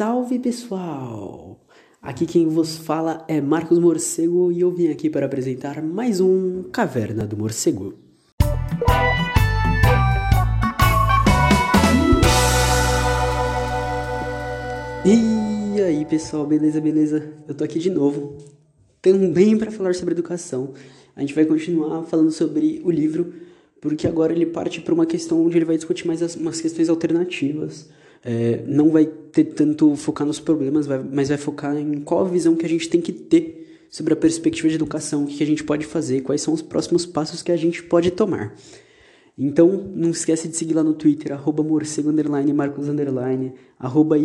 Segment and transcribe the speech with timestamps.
[0.00, 1.60] Salve, pessoal!
[2.00, 6.62] Aqui quem vos fala é Marcos Morcego e eu vim aqui para apresentar mais um
[6.72, 7.92] Caverna do Morcego.
[15.04, 17.34] E aí pessoal, beleza, beleza?
[17.46, 18.38] Eu tô aqui de novo,
[19.02, 20.72] também para falar sobre educação.
[21.14, 23.34] A gente vai continuar falando sobre o livro,
[23.82, 26.88] porque agora ele parte para uma questão onde ele vai discutir mais as, umas questões
[26.88, 27.90] alternativas
[28.24, 32.28] é, não vai ter tanto focar nos problemas, vai, mas vai focar em qual a
[32.28, 35.46] visão que a gente tem que ter sobre a perspectiva de educação, o que a
[35.46, 38.54] gente pode fazer, quais são os próximos passos que a gente pode tomar.
[39.36, 44.16] Então, não esquece de seguir lá no Twitter, arroba morcego, underline, marcos, underline, arroba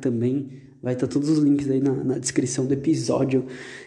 [0.00, 0.48] também.
[0.82, 3.46] Vai estar todos os links aí na, na descrição do episódio.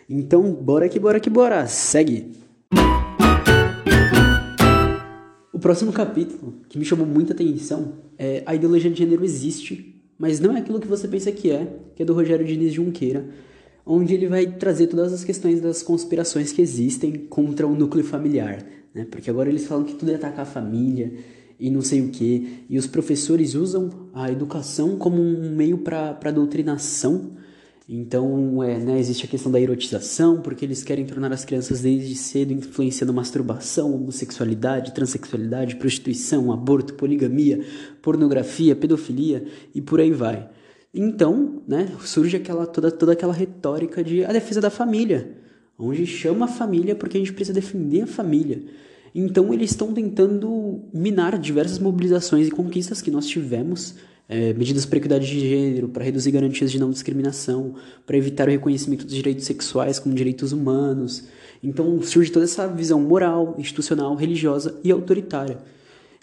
[0.09, 1.65] Então, bora que bora que bora!
[1.67, 2.31] Segue!
[5.53, 10.39] O próximo capítulo, que me chamou muita atenção, é A Ideologia de Gênero Existe, mas
[10.39, 13.27] não é aquilo que você pensa que é, que é do Rogério Diniz Junqueira,
[13.85, 18.65] onde ele vai trazer todas as questões das conspirações que existem contra o núcleo familiar,
[18.93, 19.05] né?
[19.09, 21.13] Porque agora eles falam que tudo é atacar a família
[21.59, 26.31] e não sei o que, e os professores usam a educação como um meio para
[26.31, 27.31] doutrinação
[27.87, 32.15] então, é, né, existe a questão da erotização, porque eles querem tornar as crianças desde
[32.15, 37.63] cedo influenciando masturbação, homossexualidade, transexualidade, prostituição, aborto, poligamia,
[38.01, 40.49] pornografia, pedofilia e por aí vai.
[40.91, 45.37] Então, né, surge aquela toda, toda aquela retórica de a defesa da família,
[45.77, 48.63] onde chama a família porque a gente precisa defender a família.
[49.13, 53.95] Então, eles estão tentando minar diversas mobilizações e conquistas que nós tivemos
[54.27, 57.75] é, medidas para equidade de gênero, para reduzir garantias de não discriminação,
[58.05, 61.25] para evitar o reconhecimento dos direitos sexuais como direitos humanos.
[61.61, 65.59] Então surge toda essa visão moral, institucional, religiosa e autoritária.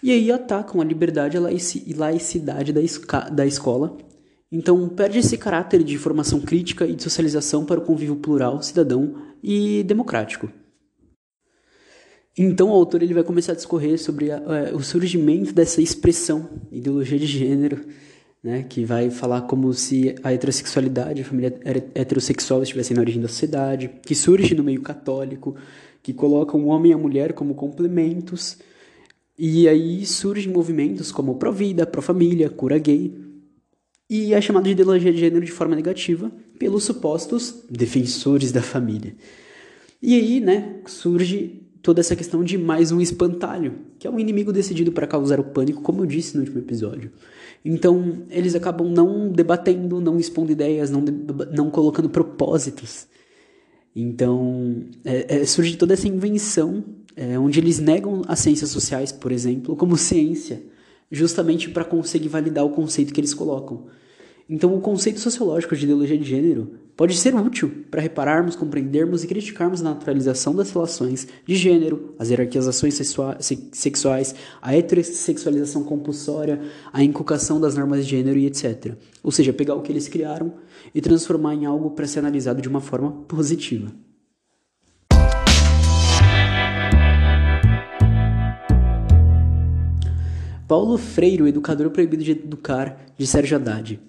[0.01, 2.81] E aí atacam a liberdade e laicidade da,
[3.29, 3.97] da escola.
[4.51, 9.15] Então perde esse caráter de formação crítica e de socialização para o convívio plural, cidadão
[9.41, 10.49] e democrático.
[12.37, 16.49] Então o autor ele vai começar a discorrer sobre a, a, o surgimento dessa expressão,
[16.71, 17.85] ideologia de gênero,
[18.43, 21.57] né, que vai falar como se a heterossexualidade, a família
[21.95, 25.55] heterossexual estivessem na origem da sociedade, que surge no meio católico,
[26.01, 28.57] que coloca o homem e a mulher como complementos,
[29.37, 33.17] e aí surgem movimentos como pró-vida, pró-família, cura gay,
[34.09, 36.29] e é chamado de ideologia de gênero de forma negativa
[36.59, 39.15] pelos supostos defensores da família.
[40.01, 44.53] E aí, né, surge toda essa questão de mais um espantalho, que é um inimigo
[44.53, 47.11] decidido para causar o pânico, como eu disse no último episódio.
[47.63, 51.01] Então, eles acabam não debatendo, não expondo ideias, não,
[51.51, 53.05] não colocando propósitos.
[53.93, 56.85] Então, é, é, surge toda essa invenção,
[57.17, 60.63] é, onde eles negam as ciências sociais, por exemplo, como ciência,
[61.11, 63.87] justamente para conseguir validar o conceito que eles colocam.
[64.49, 69.27] Então, o conceito sociológico de ideologia de gênero pode ser útil para repararmos, compreendermos e
[69.27, 72.99] criticarmos a naturalização das relações de gênero, as hierarquizações
[73.71, 76.61] sexuais, a heterossexualização compulsória,
[76.91, 78.95] a inculcação das normas de gênero e etc.
[79.23, 80.53] Ou seja, pegar o que eles criaram
[80.93, 83.91] e transformar em algo para ser analisado de uma forma positiva.
[90.67, 93.99] Paulo Freire, o educador proibido de educar, de Sérgio Haddad.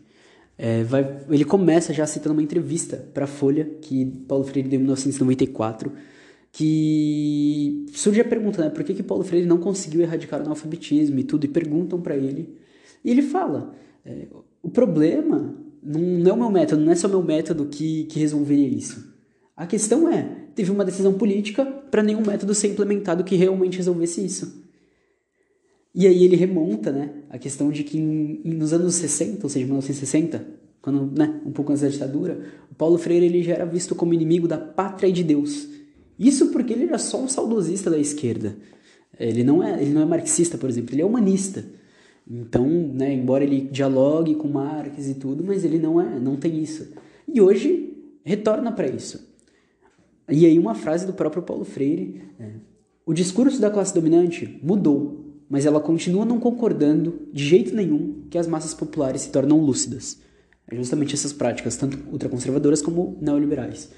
[0.57, 4.79] É, vai, ele começa já citando uma entrevista para a Folha, que Paulo Freire deu
[4.79, 5.93] em 1994,
[6.53, 11.19] que surge a pergunta, né, por que, que Paulo Freire não conseguiu erradicar o analfabetismo
[11.19, 12.55] e tudo, e perguntam para ele,
[13.05, 13.75] e ele fala,
[14.07, 14.29] é,
[14.63, 18.05] o problema não, não é o meu método, não é só o meu método que,
[18.05, 19.13] que resolveria isso.
[19.57, 20.23] A questão é,
[20.55, 24.64] teve uma decisão política para nenhum método ser implementado que realmente resolvesse isso.
[25.95, 29.65] E aí ele remonta, né, a questão de que em, nos anos 60, ou seja,
[29.65, 30.45] 1960,
[30.83, 34.13] quando, né, um pouco antes da ditadura, o Paulo Freire ele já era visto como
[34.13, 35.69] inimigo da pátria e de Deus.
[36.19, 38.57] Isso porque ele era só um saudosista da esquerda.
[39.19, 41.65] Ele não é, ele não é marxista, por exemplo, ele é humanista.
[42.29, 46.61] Então, né, embora ele dialogue com Marx e tudo, mas ele não é, não tem
[46.61, 46.89] isso.
[47.33, 49.33] E hoje retorna para isso.
[50.29, 52.51] E aí uma frase do próprio Paulo Freire, é,
[53.07, 58.39] o discurso da classe dominante mudou mas ela continua não concordando de jeito nenhum que
[58.39, 60.19] as massas populares se tornam lúcidas.
[60.71, 63.91] É justamente essas práticas, tanto ultraconservadoras como neoliberais.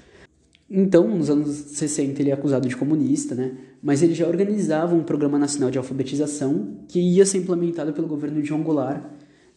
[0.69, 3.55] Então, nos anos 60, ele é acusado de comunista, né?
[3.81, 8.41] mas ele já organizava um programa nacional de alfabetização que ia ser implementado pelo governo
[8.41, 9.03] de João Goulart,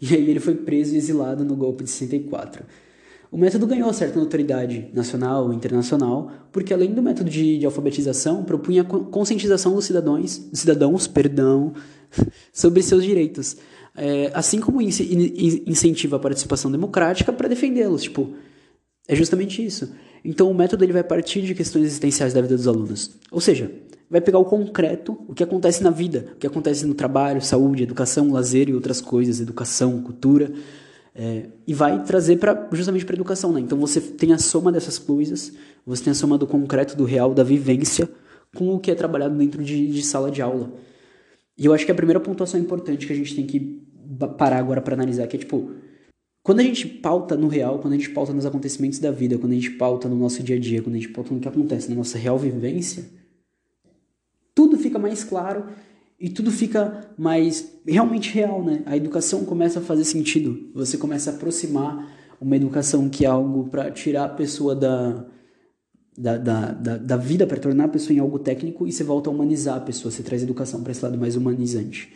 [0.01, 2.65] e aí ele foi preso e exilado no golpe de 64.
[3.31, 8.43] O método ganhou certa notoriedade nacional e internacional, porque além do método de, de alfabetização,
[8.43, 11.73] propunha a conscientização dos cidadãos, cidadãos perdão,
[12.53, 13.57] sobre seus direitos,
[13.97, 18.03] é, assim como incentiva a participação democrática para defendê-los.
[18.03, 18.35] Tipo,
[19.07, 19.93] é justamente isso.
[20.25, 23.13] Então o método ele vai partir de questões existenciais da vida dos alunos.
[23.31, 23.71] Ou seja,
[24.11, 27.85] vai pegar o concreto, o que acontece na vida, o que acontece no trabalho, saúde,
[27.85, 30.53] educação, lazer e outras coisas, educação, cultura,
[31.23, 33.61] é, e vai trazer para justamente para educação, né?
[33.61, 35.53] Então você tem a soma dessas coisas,
[35.85, 38.09] você tem a soma do concreto, do real, da vivência,
[38.57, 40.73] com o que é trabalhado dentro de, de sala de aula.
[41.59, 43.87] E eu acho que a primeira pontuação importante que a gente tem que
[44.39, 45.73] parar agora para analisar que é tipo
[46.43, 49.53] quando a gente pauta no real, quando a gente pauta nos acontecimentos da vida, quando
[49.53, 51.91] a gente pauta no nosso dia a dia, quando a gente pauta no que acontece
[51.91, 53.05] na nossa real vivência,
[54.55, 55.67] tudo fica mais claro
[56.21, 58.83] e tudo fica mais realmente real, né?
[58.85, 60.69] A educação começa a fazer sentido.
[60.75, 65.25] Você começa a aproximar uma educação que é algo para tirar a pessoa da,
[66.17, 69.31] da, da, da, da vida, para tornar a pessoa em algo técnico e você volta
[69.31, 70.13] a humanizar a pessoa.
[70.13, 72.13] Você traz educação para esse lado mais humanizante.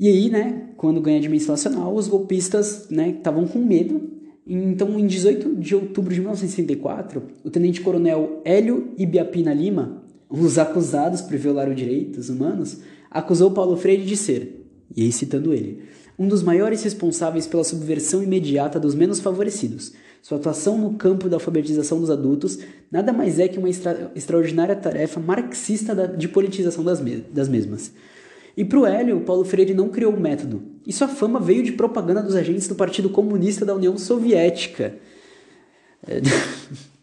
[0.00, 4.10] E aí, né, quando ganha a dimensão nacional, os golpistas, né, estavam com medo.
[4.46, 11.36] Então, em 18 de outubro de 1964, o tenente-coronel Hélio Ibiapina Lima, os acusados por
[11.36, 12.78] violar os direitos humanos,
[13.10, 15.82] acusou Paulo Freire de ser, e aí citando ele,
[16.18, 19.92] um dos maiores responsáveis pela subversão imediata dos menos favorecidos.
[20.22, 22.58] Sua atuação no campo da alfabetização dos adultos
[22.90, 27.48] nada mais é que uma extra extraordinária tarefa marxista da, de politização das, me das
[27.48, 27.92] mesmas.
[28.56, 31.72] E para o Hélio, Paulo Freire não criou o método, e sua fama veio de
[31.72, 34.94] propaganda dos agentes do Partido Comunista da União Soviética.
[36.06, 36.20] É...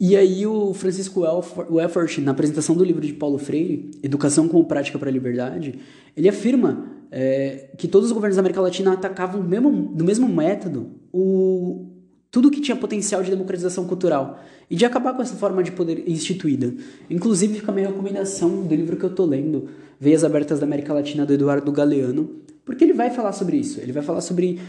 [0.00, 4.98] E aí o Francisco Welford, na apresentação do livro de Paulo Freire, Educação como Prática
[4.98, 5.78] para a Liberdade,
[6.16, 10.92] ele afirma é, que todos os governos da América Latina atacavam mesmo, do mesmo método
[11.12, 11.84] o,
[12.30, 16.08] tudo que tinha potencial de democratização cultural e de acabar com essa forma de poder
[16.08, 16.72] instituída.
[17.10, 19.68] Inclusive fica a minha recomendação do livro que eu estou lendo,
[19.98, 22.30] Veias Abertas da América Latina, do Eduardo Galeano,
[22.64, 24.60] porque ele vai falar sobre isso, ele vai falar sobre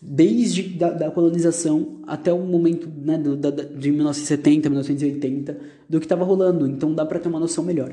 [0.00, 5.58] desde da, da colonização até o momento né, do, da, de 1970, 1980,
[5.88, 6.66] do que estava rolando.
[6.66, 7.92] Então dá para ter uma noção melhor.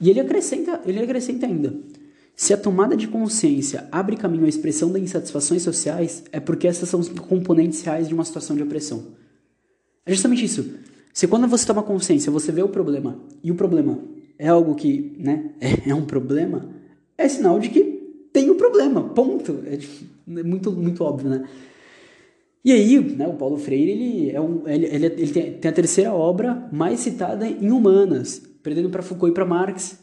[0.00, 1.74] E ele acrescenta, ele acrescenta ainda:
[2.36, 6.88] se a tomada de consciência abre caminho à expressão das insatisfações sociais, é porque essas
[6.88, 9.08] são os componentes reais de uma situação de opressão.
[10.06, 10.74] É justamente isso.
[11.12, 13.98] Se quando você toma consciência, você vê o problema e o problema
[14.38, 15.50] é algo que, né,
[15.86, 16.70] é, um problema,
[17.18, 17.99] é sinal de que
[18.40, 19.62] tem um problema, ponto.
[19.66, 19.78] É,
[20.38, 21.44] é muito, muito óbvio, né?
[22.64, 25.72] E aí, né, o Paulo Freire, ele, é um, ele, ele, ele tem, tem, a
[25.72, 29.98] terceira obra mais citada em humanas, perdendo para Foucault e para Marx.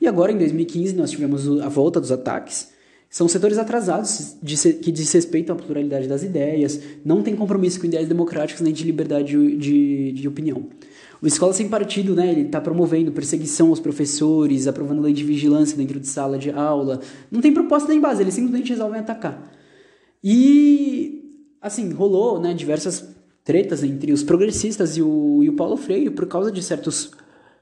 [0.00, 2.70] E agora, em 2015, nós tivemos a volta dos ataques.
[3.10, 8.08] São setores atrasados de, que desrespeitam a pluralidade das ideias, não têm compromisso com ideias
[8.08, 10.68] democráticas nem de liberdade de, de, de opinião.
[11.22, 15.76] O Escola Sem Partido, né, ele está promovendo perseguição aos professores, aprovando lei de vigilância
[15.76, 17.00] dentro de sala de aula.
[17.30, 19.52] Não tem proposta nem base, eles simplesmente resolvem atacar.
[20.24, 23.14] E, assim, rolou né, diversas
[23.44, 27.10] tretas entre os progressistas e o, e o Paulo Freire por causa de certos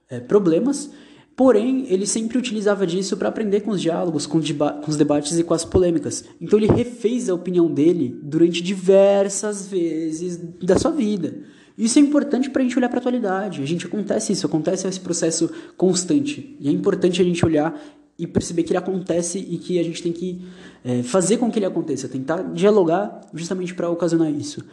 [0.08, 0.90] é, problemas.
[1.34, 5.44] Porém, ele sempre utilizava disso para aprender com os diálogos, com, com, os debates e
[5.44, 6.24] com as polêmicas.
[6.40, 11.42] Então, ele refez a opinião dele durante diversas vezes da sua vida.
[11.78, 13.62] Isso é importante para a gente olhar para a atualidade.
[13.62, 16.56] A gente acontece isso, acontece esse processo constante.
[16.58, 17.80] E é importante a gente olhar
[18.18, 20.44] e perceber que ele acontece e que a gente tem que
[20.84, 24.64] é, fazer com que ele aconteça, tentar dialogar justamente para ocasionar isso.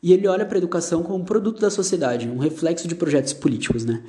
[0.00, 3.32] E ele olha para a educação como um produto da sociedade, um reflexo de projetos
[3.32, 4.00] políticos, né?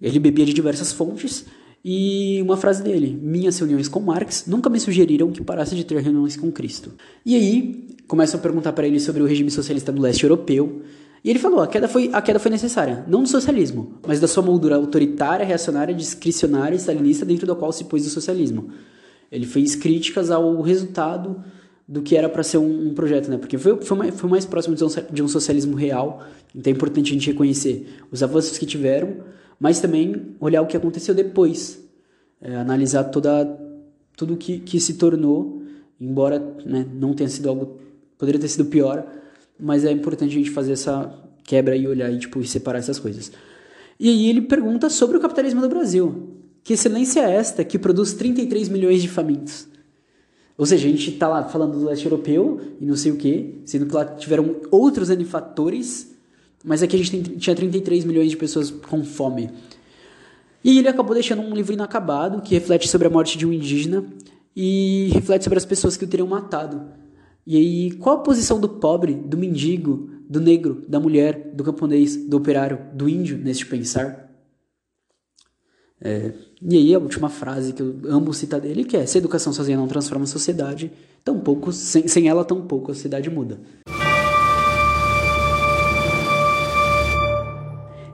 [0.00, 1.44] Ele bebia de diversas fontes
[1.84, 6.00] e uma frase dele: Minhas reuniões com Marx nunca me sugeriram que parasse de ter
[6.02, 6.92] reuniões com Cristo.
[7.24, 10.82] E aí começam a perguntar para ele sobre o regime socialista do leste europeu
[11.28, 14.26] e ele falou: a queda, foi, a queda foi necessária, não do socialismo, mas da
[14.26, 18.70] sua moldura autoritária, reacionária, discricionária e stalinista dentro da qual se pôs o socialismo.
[19.30, 21.44] Ele fez críticas ao resultado
[21.86, 23.36] do que era para ser um, um, projeto, né?
[23.36, 26.22] Porque foi, foi, mais, foi mais próximo de um, de um socialismo real,
[26.56, 29.16] então é importante a gente reconhecer os avanços que tiveram,
[29.60, 31.78] mas também olhar o que aconteceu depois,
[32.40, 33.44] é, analisar toda,
[34.16, 35.60] tudo que, que se tornou,
[36.00, 37.76] embora né, não tenha sido algo,
[38.16, 39.06] poderia ter sido pior,
[39.58, 41.12] mas é importante a gente fazer essa
[41.44, 43.32] quebra e olhar e tipo, separar essas coisas.
[43.98, 46.34] E aí ele pergunta sobre o capitalismo do Brasil.
[46.62, 49.66] Que excelência é esta que produz 33 milhões de famintos?
[50.56, 53.62] Ou seja, a gente está lá falando do leste europeu e não sei o que,
[53.64, 56.14] sendo que lá tiveram outros fatores,
[56.64, 59.50] mas aqui a gente tem, tinha 33 milhões de pessoas com fome.
[60.62, 64.04] E ele acabou deixando um livro inacabado que reflete sobre a morte de um indígena
[64.54, 66.82] e reflete sobre as pessoas que o teriam matado.
[67.50, 72.14] E aí, qual a posição do pobre, do mendigo, do negro, da mulher, do camponês,
[72.14, 74.30] do operário, do índio neste pensar?
[75.98, 79.20] É, e aí a última frase que eu amo citar dele que é se a
[79.20, 80.92] educação sozinha não transforma a sociedade,
[81.24, 83.58] tampouco, sem, sem ela tampouco a sociedade muda.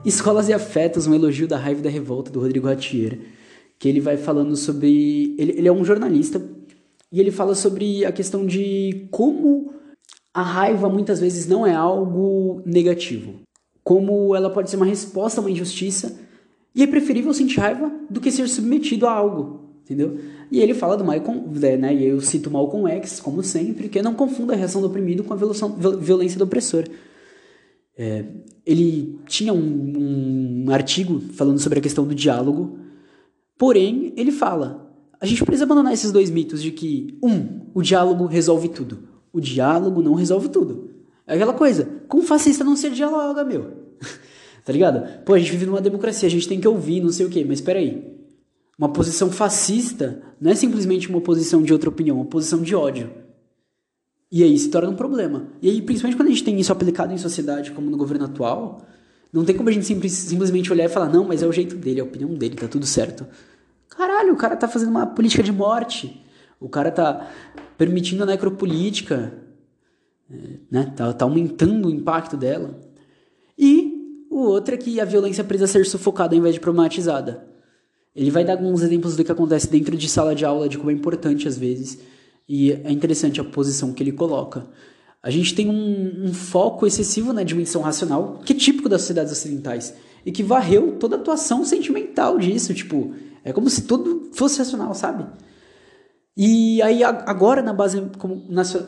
[0.05, 3.19] Escolas e Afetos, um elogio da raiva e da revolta, do Rodrigo Ratier,
[3.77, 5.35] que ele vai falando sobre...
[5.37, 6.54] Ele, ele é um jornalista
[7.15, 9.71] e ele fala sobre a questão de como
[10.33, 13.35] a raiva muitas vezes não é algo negativo.
[13.85, 16.19] Como ela pode ser uma resposta a uma injustiça
[16.75, 20.19] e é preferível sentir raiva do que ser submetido a algo, entendeu?
[20.51, 21.45] E ele fala do Malcolm,
[21.79, 25.23] né, e eu cito Malcolm X, como sempre, que não confunda a reação do oprimido
[25.23, 26.83] com a violência do opressor.
[27.97, 28.25] É,
[28.65, 32.77] ele tinha um, um artigo falando sobre a questão do diálogo,
[33.57, 34.84] porém, ele fala:
[35.25, 38.99] a gente precisa abandonar esses dois mitos de que, um, o diálogo resolve tudo.
[39.33, 40.91] O diálogo não resolve tudo.
[41.27, 43.85] É aquela coisa, como fascista não ser dialoga, meu?
[44.63, 45.23] Tá ligado?
[45.23, 47.45] Pô, a gente vive numa democracia, a gente tem que ouvir, não sei o quê,
[47.47, 48.17] mas peraí.
[48.79, 52.73] Uma posição fascista não é simplesmente uma posição de outra opinião, é uma posição de
[52.73, 53.11] ódio.
[54.31, 55.49] E aí se torna um problema.
[55.61, 58.81] E aí, principalmente quando a gente tem isso aplicado em sociedade, como no governo atual,
[59.31, 61.75] não tem como a gente simples, simplesmente olhar e falar, não, mas é o jeito
[61.75, 63.23] dele, é a opinião dele, tá tudo certo.
[63.97, 66.21] Caralho, o cara tá fazendo uma política de morte.
[66.59, 67.29] O cara tá
[67.77, 69.33] permitindo a necropolítica,
[70.71, 70.93] né?
[70.95, 72.79] Tá, tá aumentando o impacto dela.
[73.57, 77.47] E o outro é que a violência precisa ser sufocada ao invés de problematizada.
[78.15, 80.89] Ele vai dar alguns exemplos do que acontece dentro de sala de aula, de como
[80.89, 81.99] é importante às vezes,
[82.47, 84.67] e é interessante a posição que ele coloca.
[85.21, 89.33] A gente tem um, um foco excessivo na dimensão racional, que é típico das sociedades
[89.33, 89.93] ocidentais,
[90.25, 92.73] e que varreu toda a atuação sentimental disso.
[92.73, 93.13] Tipo,
[93.45, 95.25] é como se tudo fosse racional, sabe?
[96.35, 98.03] E aí, agora, na base,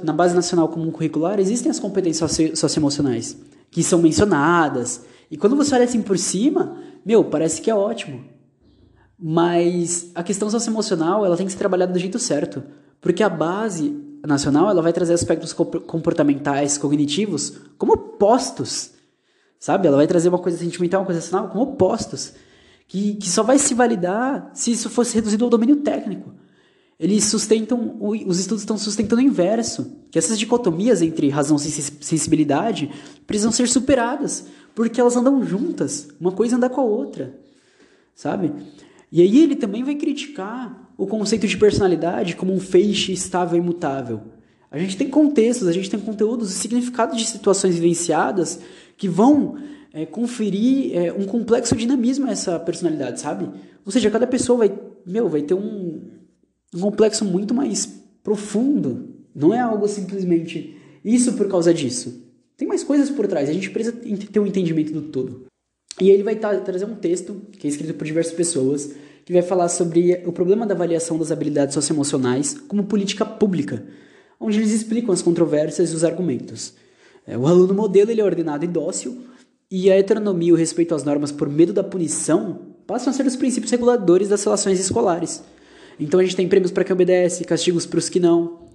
[0.03, 3.37] na base nacional comum curricular, existem as competências socioemocionais,
[3.71, 8.23] que são mencionadas, e quando você olha assim por cima, meu, parece que é ótimo.
[9.19, 12.63] Mas a questão socioemocional, ela tem que ser trabalhada do jeito certo.
[13.01, 13.95] Porque a base
[14.25, 18.91] nacional, ela vai trazer aspectos comportamentais, cognitivos, como opostos.
[19.59, 19.87] Sabe?
[19.87, 22.33] Ela vai trazer uma coisa sentimental, uma coisa racional, como opostos.
[22.87, 26.33] Que, que só vai se validar se isso fosse reduzido ao domínio técnico.
[26.99, 32.89] Eles sustentam, os estudos estão sustentando o inverso, que essas dicotomias entre razão e sensibilidade
[33.27, 34.45] precisam ser superadas
[34.77, 37.35] porque elas andam juntas, uma coisa anda com a outra,
[38.13, 38.53] sabe?
[39.11, 43.59] E aí ele também vai criticar o conceito de personalidade como um feixe estável e
[43.59, 44.21] imutável.
[44.69, 48.59] A gente tem contextos, a gente tem conteúdos e significados de situações vivenciadas
[48.95, 49.57] que vão
[49.93, 53.49] é, conferir é, um complexo dinamismo a essa personalidade, sabe?
[53.85, 56.01] Ou seja, cada pessoa vai, meu, vai ter um,
[56.73, 57.85] um complexo muito mais
[58.23, 59.15] profundo.
[59.33, 62.25] Não é algo simplesmente isso por causa disso.
[62.57, 65.45] Tem mais coisas por trás, a gente precisa ter um entendimento do todo.
[65.99, 68.93] E ele vai trazer um texto, que é escrito por diversas pessoas,
[69.25, 73.83] que vai falar sobre o problema da avaliação das habilidades socioemocionais como política pública,
[74.39, 76.73] onde eles explicam as controvérsias e os argumentos.
[77.25, 79.21] É, o aluno modelo ele é ordenado e dócil,
[79.69, 83.25] e a heteronomia e o respeito às normas por medo da punição passam a ser
[83.25, 85.43] os princípios reguladores das relações escolares.
[85.99, 88.67] Então a gente tem prêmios para quem obedece, castigos para os que não,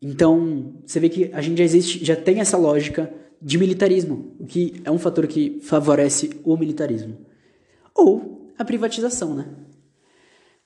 [0.00, 4.46] então, você vê que a gente já existe, já tem essa lógica de militarismo, o
[4.46, 7.16] que é um fator que favorece o militarismo.
[7.94, 9.46] Ou a privatização, né?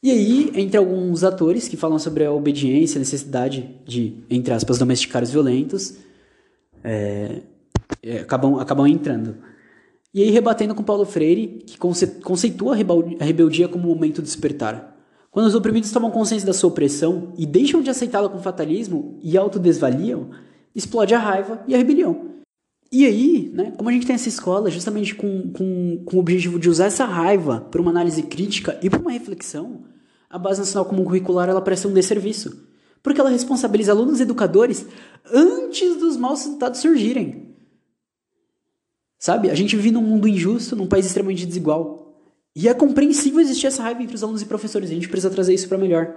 [0.03, 4.79] E aí, entre alguns atores que falam sobre a obediência, a necessidade de, entre aspas,
[4.79, 5.97] domesticar os violentos,
[6.83, 7.43] é,
[8.03, 9.37] é, acabam, acabam entrando.
[10.13, 14.97] E aí, rebatendo com Paulo Freire, que conceitua a rebeldia como um momento de despertar.
[15.31, 19.39] Quando os oprimidos tomam consciência da sua opressão e deixam de aceitá-la com fatalismo e
[19.39, 20.31] autodesvaliam,
[20.75, 22.31] explode a raiva e a rebelião.
[22.91, 26.59] E aí, né, como a gente tem essa escola justamente com, com, com o objetivo
[26.59, 29.85] de usar essa raiva para uma análise crítica e para uma reflexão,
[30.29, 32.69] a Base Nacional Comum Curricular ela presta um desserviço.
[33.01, 34.85] Porque ela responsabiliza alunos e educadores
[35.33, 37.50] antes dos maus resultados surgirem.
[39.21, 39.51] Sabe?
[39.51, 42.17] A gente vive num mundo injusto, num país extremamente desigual.
[42.57, 45.53] E é compreensível existir essa raiva entre os alunos e professores, a gente precisa trazer
[45.53, 46.17] isso para melhor.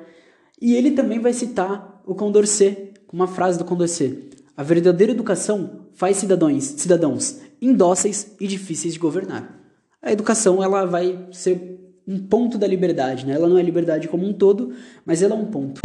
[0.60, 4.30] E ele também vai citar o Condorcet, uma frase do Condorcet.
[4.56, 9.60] A verdadeira educação faz cidadãos, cidadãos indóceis e difíceis de governar.
[10.02, 13.34] A educação ela vai ser um ponto da liberdade, né?
[13.34, 14.74] Ela não é liberdade como um todo,
[15.06, 15.82] mas ela é um ponto.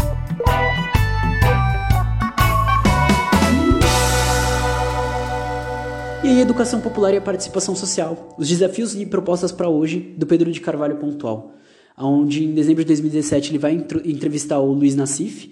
[6.21, 8.35] E aí, educação popular e a participação social.
[8.37, 11.55] Os desafios e propostas para hoje, do Pedro de Carvalho Pontual.
[11.97, 13.73] Onde, em dezembro de 2017, ele vai
[14.05, 15.49] entrevistar o Luiz Nassif.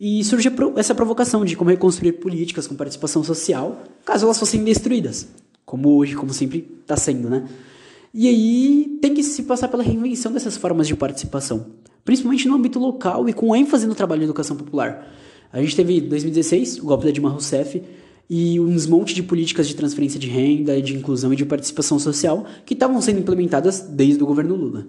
[0.00, 5.28] E surge essa provocação de como reconstruir políticas com participação social, caso elas fossem destruídas.
[5.64, 7.48] Como hoje, como sempre está sendo, né?
[8.12, 11.66] E aí tem que se passar pela reinvenção dessas formas de participação,
[12.04, 15.12] principalmente no âmbito local e com ênfase no trabalho de educação popular.
[15.52, 17.82] A gente teve em 2016 o golpe da Dilma Rousseff
[18.28, 22.44] e uns monte de políticas de transferência de renda, de inclusão e de participação social
[22.66, 24.86] que estavam sendo implementadas desde o governo Lula.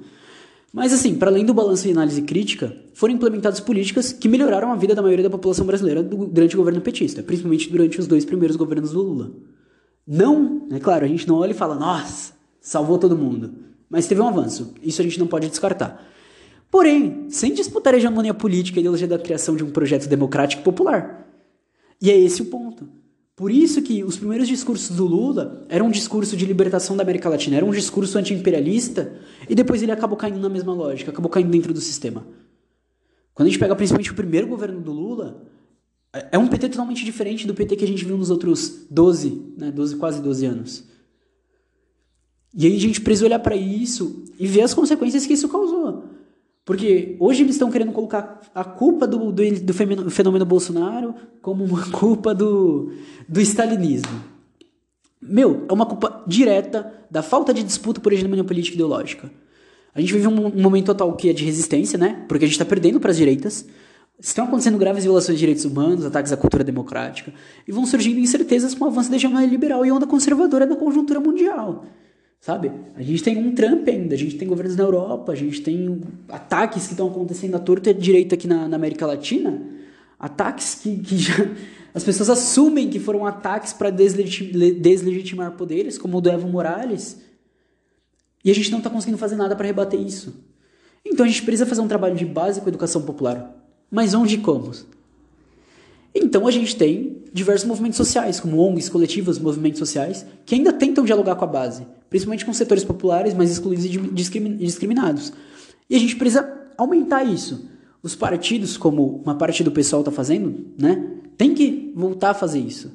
[0.72, 4.76] Mas assim, para além do balanço e análise crítica, foram implementadas políticas que melhoraram a
[4.76, 8.56] vida da maioria da população brasileira durante o governo petista, principalmente durante os dois primeiros
[8.56, 9.32] governos do Lula.
[10.06, 13.52] Não, é claro, a gente não olha e fala, nossa, salvou todo mundo.
[13.90, 16.08] Mas teve um avanço, isso a gente não pode descartar.
[16.70, 21.28] Porém, sem disputar a hegemonia política e ideologia da criação de um projeto democrático popular.
[22.00, 22.88] E é esse o ponto.
[23.40, 27.30] Por isso que os primeiros discursos do Lula eram um discurso de libertação da América
[27.30, 29.18] Latina, era um discurso anti-imperialista,
[29.48, 32.28] e depois ele acabou caindo na mesma lógica, acabou caindo dentro do sistema.
[33.34, 35.42] Quando a gente pega principalmente o primeiro governo do Lula,
[36.12, 39.72] é um PT totalmente diferente do PT que a gente viu nos outros 12, né,
[39.72, 40.84] 12 quase 12 anos.
[42.54, 46.09] E aí a gente precisa olhar para isso e ver as consequências que isso causou.
[46.70, 51.84] Porque hoje eles estão querendo colocar a culpa do, do, do fenômeno Bolsonaro como uma
[51.90, 52.92] culpa do,
[53.28, 54.24] do stalinismo.
[55.20, 59.32] Meu, é uma culpa direta da falta de disputa por hegemonia política ideológica.
[59.96, 62.24] A gente vive um, um momento atual que é de resistência, né?
[62.28, 63.66] Porque a gente está perdendo para as direitas.
[64.20, 67.34] Estão acontecendo graves violações de direitos humanos, ataques à cultura democrática,
[67.68, 71.20] e vão surgindo incertezas com o avanço da hegemonia liberal e onda conservadora na conjuntura
[71.20, 71.84] mundial.
[72.40, 72.72] Sabe?
[72.96, 76.02] A gente tem um Trump ainda, a gente tem governos na Europa, a gente tem
[76.30, 79.62] ataques que estão acontecendo à torta e à direita aqui na, na América Latina,
[80.18, 81.34] ataques que, que já,
[81.94, 87.20] as pessoas assumem que foram ataques para deslegitimar poderes, como o do Evo Morales,
[88.44, 90.46] e a gente não está conseguindo fazer nada para rebater isso.
[91.06, 93.54] Então a gente precisa fazer um trabalho de base com a educação popular.
[93.92, 94.72] Mas onde e como?
[96.14, 101.06] Então a gente tem diversos movimentos sociais, como ONGs, coletivos, movimentos sociais, que ainda tentam
[101.06, 103.90] dialogar com a base, principalmente com setores populares mais excluídos e
[104.62, 105.32] discriminados.
[105.90, 107.70] E a gente precisa aumentar isso.
[108.02, 111.06] Os partidos, como uma parte do pessoal está fazendo, né,
[111.38, 112.92] tem que voltar a fazer isso.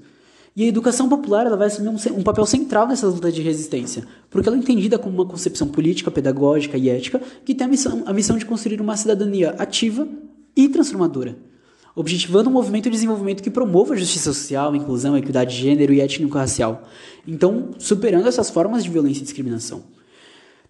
[0.57, 4.05] E a educação popular ela vai assumir um, um, papel central nessa luta de resistência,
[4.31, 8.05] porque ela é entendida como uma concepção política, pedagógica e ética que tem a missão,
[8.07, 10.07] a missão de construir uma cidadania ativa
[10.57, 11.37] e transformadora
[11.95, 16.89] objetivando um movimento de desenvolvimento que promova justiça social, inclusão, equidade de gênero e étnico-racial.
[17.27, 19.85] Então, superando essas formas de violência e discriminação.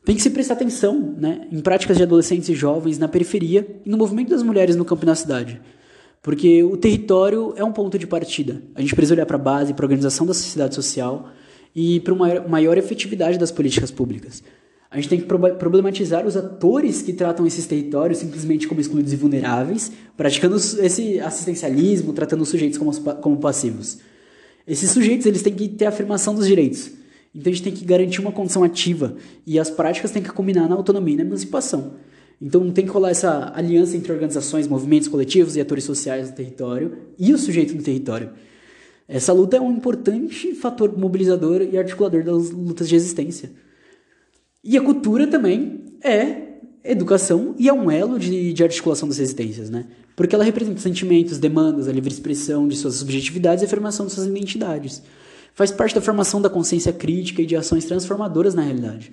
[0.05, 3.89] Tem que se prestar atenção né, em práticas de adolescentes e jovens na periferia e
[3.89, 5.61] no movimento das mulheres no campo e na cidade.
[6.21, 8.63] Porque o território é um ponto de partida.
[8.75, 11.31] A gente precisa olhar para a base, para a organização da sociedade social
[11.75, 14.43] e para uma maior efetividade das políticas públicas.
[14.95, 19.17] A gente tem que problematizar os atores que tratam esses territórios simplesmente como excluídos e
[19.17, 23.99] vulneráveis, praticando esse assistencialismo, tratando os sujeitos como, como passivos.
[24.65, 26.93] Esses sujeitos eles têm que ter a afirmação dos direitos.
[27.35, 30.69] Então a gente tem que garantir uma condição ativa e as práticas têm que combinar
[30.69, 31.95] na autonomia e na emancipação.
[32.41, 36.99] Então tem que rolar essa aliança entre organizações, movimentos coletivos e atores sociais do território
[37.19, 38.31] e o sujeito do território.
[39.09, 43.64] Essa luta é um importante fator mobilizador e articulador das lutas de resistência.
[44.65, 46.45] E a cultura também é
[46.83, 49.87] educação e é um elo de, de articulação das resistências, né?
[50.17, 54.13] Porque ela representa sentimentos, demandas, a livre expressão de suas subjetividades e a afirmação de
[54.13, 55.03] suas identidades.
[55.55, 59.13] Faz parte da formação da consciência crítica e de ações transformadoras na realidade.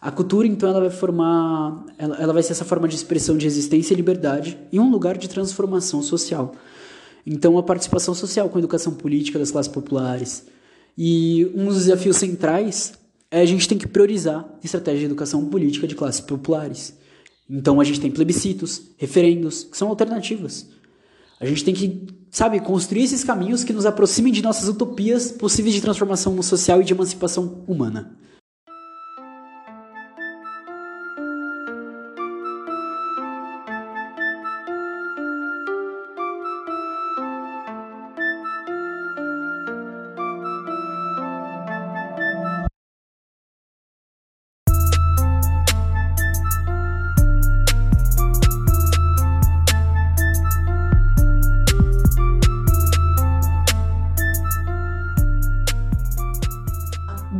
[0.00, 3.44] A cultura, então, ela vai formar, ela, ela vai ser essa forma de expressão de
[3.44, 6.54] resistência e liberdade em um lugar de transformação social.
[7.26, 10.44] Então, a participação social com a educação política das classes populares.
[10.98, 12.94] E um dos desafios centrais
[13.40, 16.94] a gente tem que priorizar estratégia de educação política de classes populares.
[17.48, 20.68] Então a gente tem plebiscitos, referendos, que são alternativas.
[21.40, 25.74] A gente tem que, sabe, construir esses caminhos que nos aproximem de nossas utopias possíveis
[25.74, 28.16] de transformação social e de emancipação humana.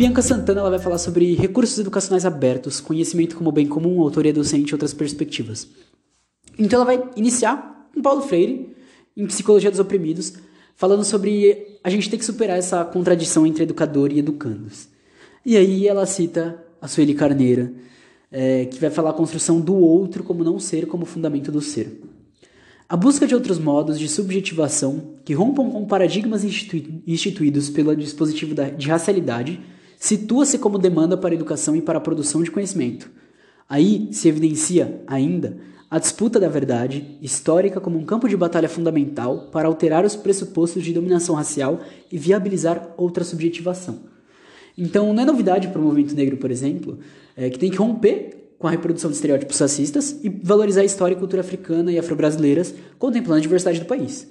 [0.02, 4.70] Bianca Santana ela vai falar sobre recursos educacionais abertos, conhecimento como bem comum, autoria docente
[4.70, 5.68] e outras perspectivas.
[6.58, 8.74] Então ela vai iniciar com Paulo Freire,
[9.16, 10.32] em Psicologia dos Oprimidos,
[10.74, 14.88] falando sobre a gente ter que superar essa contradição entre educador e educandos.
[15.46, 17.72] E aí ela cita a Sueli Carneira,
[18.32, 22.02] é, que vai falar a construção do outro como não ser como fundamento do ser.
[22.88, 28.88] A busca de outros modos de subjetivação que rompam com paradigmas instituídos pelo dispositivo de
[28.88, 29.60] racialidade
[30.02, 33.08] situa-se como demanda para a educação e para a produção de conhecimento.
[33.68, 39.48] Aí se evidencia, ainda, a disputa da verdade histórica como um campo de batalha fundamental
[39.52, 41.78] para alterar os pressupostos de dominação racial
[42.10, 44.00] e viabilizar outra subjetivação.
[44.76, 46.98] Então, não é novidade para o movimento negro, por exemplo,
[47.36, 51.14] é, que tem que romper com a reprodução de estereótipos racistas e valorizar a história
[51.14, 54.26] e cultura africana e afro-brasileiras, contemplando a diversidade do país.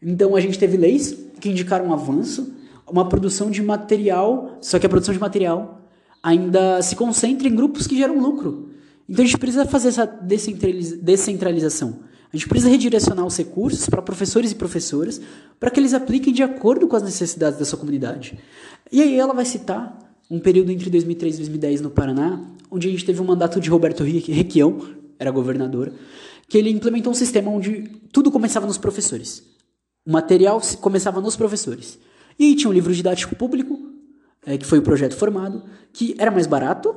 [0.00, 2.56] Então, a gente teve leis que indicaram um avanço,
[2.90, 5.80] uma produção de material, só que a produção de material
[6.22, 8.70] ainda se concentra em grupos que geram lucro.
[9.08, 12.00] Então a gente precisa fazer essa descentralização.
[12.30, 15.20] A gente precisa redirecionar os recursos para professores e professoras
[15.58, 18.38] para que eles apliquem de acordo com as necessidades da sua comunidade.
[18.92, 19.98] E aí ela vai citar
[20.30, 22.38] um período entre 2003 e 2010 no Paraná,
[22.70, 24.78] onde a gente teve um mandato de Roberto Requião,
[25.18, 25.90] era governador,
[26.46, 29.42] que ele implementou um sistema onde tudo começava nos professores.
[30.06, 31.98] O material começava nos professores.
[32.38, 33.78] E tinha um livro didático público,
[34.46, 36.94] é, que foi o projeto formado, que era mais barato,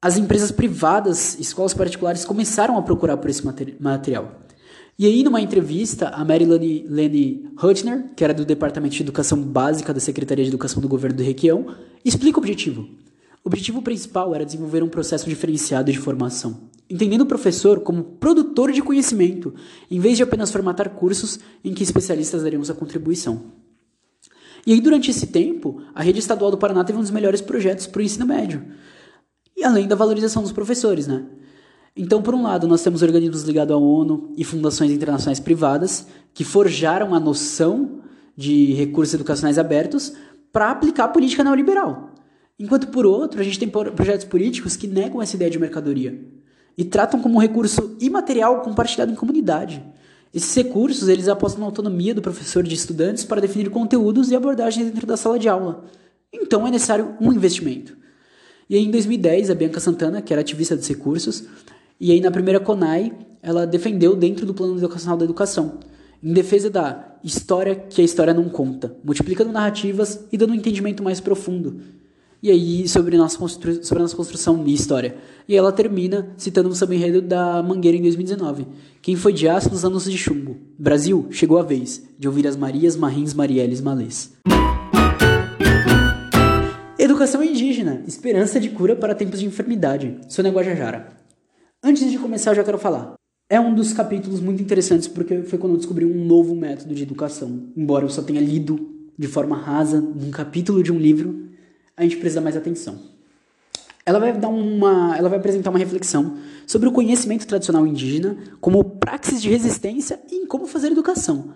[0.00, 3.42] as empresas privadas, escolas particulares, começaram a procurar por esse
[3.80, 4.44] material.
[4.98, 9.92] E aí, numa entrevista, a Mary Lene Hutner, que era do Departamento de Educação Básica
[9.92, 11.66] da Secretaria de Educação do Governo do Requião,
[12.04, 12.82] explica o objetivo.
[13.42, 18.70] O objetivo principal era desenvolver um processo diferenciado de formação, entendendo o professor como produtor
[18.70, 19.54] de conhecimento,
[19.90, 23.63] em vez de apenas formatar cursos em que especialistas dariam sua contribuição.
[24.66, 27.86] E aí, durante esse tempo, a rede estadual do Paraná teve um dos melhores projetos
[27.86, 28.64] para o ensino médio
[29.56, 31.24] e além da valorização dos professores, né?
[31.96, 36.42] Então, por um lado, nós temos organismos ligados à ONU e fundações internacionais privadas que
[36.42, 38.00] forjaram a noção
[38.36, 40.12] de recursos educacionais abertos
[40.52, 42.10] para aplicar a política neoliberal.
[42.58, 46.20] Enquanto, por outro, a gente tem projetos políticos que negam essa ideia de mercadoria
[46.76, 49.84] e tratam como um recurso imaterial compartilhado em comunidade.
[50.34, 54.90] Esses recursos eles apostam na autonomia do professor de estudantes para definir conteúdos e abordagens
[54.90, 55.84] dentro da sala de aula.
[56.32, 57.96] Então é necessário um investimento.
[58.68, 61.44] E aí, em 2010, a Bianca Santana, que era ativista dos recursos,
[62.00, 65.78] e aí na primeira CONAI, ela defendeu dentro do plano educacional da educação,
[66.20, 71.02] em defesa da história que a história não conta, multiplicando narrativas e dando um entendimento
[71.02, 71.80] mais profundo.
[72.44, 75.16] E aí, sobre, nossa sobre nossa construção de história.
[75.48, 78.66] E ela termina citando um samba-enredo da Mangueira em 2019.
[79.00, 80.58] Quem foi de aço nos anos de chumbo?
[80.78, 84.34] Brasil, chegou a vez de ouvir as Marias, Marrins, Marielles, Malês.
[86.98, 90.14] Educação indígena, esperança de cura para tempos de enfermidade.
[90.28, 91.16] Sônia Guajajara.
[91.82, 93.14] Antes de começar, eu já quero falar.
[93.48, 97.04] É um dos capítulos muito interessantes porque foi quando eu descobri um novo método de
[97.04, 97.68] educação.
[97.74, 101.53] Embora eu só tenha lido de forma rasa um capítulo de um livro,
[101.96, 102.98] a gente precisa mais atenção.
[104.06, 108.84] Ela vai dar uma, ela vai apresentar uma reflexão sobre o conhecimento tradicional indígena como
[108.84, 111.54] praxis de resistência e em como fazer educação.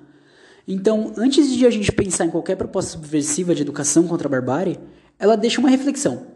[0.67, 4.79] Então, antes de a gente pensar em qualquer proposta subversiva de educação contra a barbárie,
[5.19, 6.27] ela deixa uma reflexão.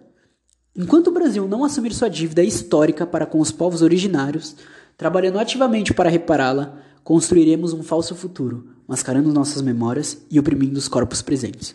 [0.75, 4.57] Enquanto o Brasil não assumir sua dívida histórica para com os povos originários,
[4.97, 11.21] trabalhando ativamente para repará-la, construiremos um falso futuro, mascarando nossas memórias e oprimindo os corpos
[11.21, 11.75] presentes.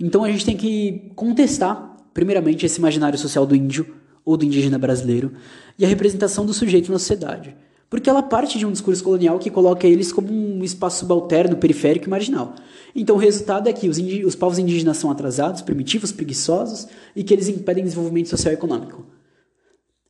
[0.00, 4.78] Então a gente tem que contestar, primeiramente, esse imaginário social do índio ou do indígena
[4.78, 5.32] brasileiro
[5.78, 7.54] e a representação do sujeito na sociedade,
[7.90, 12.06] porque ela parte de um discurso colonial que coloca eles como um espaço subalterno, periférico
[12.06, 12.54] e marginal.
[12.94, 17.34] Então o resultado é que os, os povos indígenas são atrasados, primitivos, preguiçosos e que
[17.34, 19.04] eles impedem desenvolvimento social e econômico.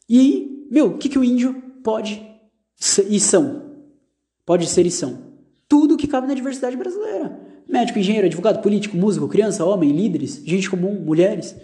[0.09, 2.23] E, meu, o que, que o índio pode
[3.09, 3.63] e são?
[4.47, 5.19] Pode ser e são.
[5.69, 7.50] Tudo que cabe na diversidade brasileira.
[7.71, 11.55] Médico, engenheiro, advogado, político, músico, criança, homem, líderes, gente comum, mulheres.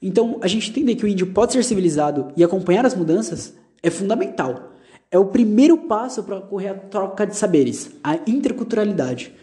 [0.00, 3.90] Então, a gente entender que o índio pode ser civilizado e acompanhar as mudanças é
[3.90, 4.74] fundamental.
[5.10, 9.34] É o primeiro passo para ocorrer a troca de saberes, a interculturalidade.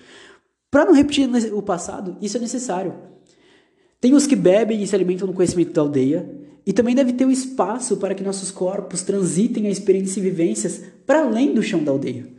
[0.72, 2.94] Para não repetir o passado, isso é necessário.
[4.00, 6.30] Tem os que bebem e se alimentam no conhecimento da aldeia,
[6.66, 10.22] e também deve ter o um espaço para que nossos corpos transitem a experiências e
[10.22, 12.35] vivências para além do chão da aldeia.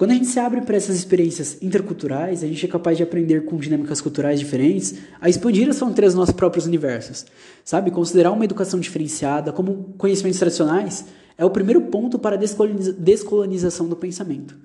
[0.00, 3.44] Quando a gente se abre para essas experiências interculturais, a gente é capaz de aprender
[3.44, 7.26] com dinâmicas culturais diferentes a expandir as fronteiras dos nossos próprios universos.
[7.62, 7.90] Sabe?
[7.90, 11.04] Considerar uma educação diferenciada como conhecimentos tradicionais
[11.36, 14.56] é o primeiro ponto para a descolonização do pensamento.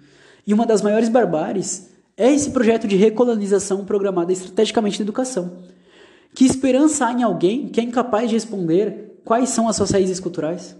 [0.47, 5.57] E uma das maiores barbáries é esse projeto de recolonização programada estrategicamente na educação.
[6.33, 10.21] Que esperança há em alguém que é incapaz de responder quais são as suas raízes
[10.21, 10.77] culturais?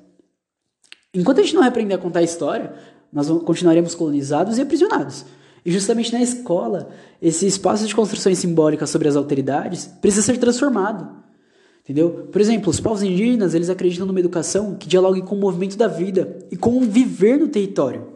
[1.14, 2.74] Enquanto a gente não aprender a contar a história,
[3.16, 5.26] nós continuaremos colonizados e aprisionados.
[5.66, 6.90] E justamente na escola,
[7.22, 11.24] esse espaço de construções simbólicas sobre as alteridades precisa ser transformado.
[11.82, 12.28] Entendeu?
[12.32, 15.88] Por exemplo, os povos indígenas, eles acreditam numa educação que dialogue com o movimento da
[15.88, 18.16] vida e com o viver no território.